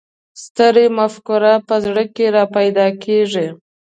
[0.43, 3.47] سترې مفکورې په زړه کې را پیدا کېږي.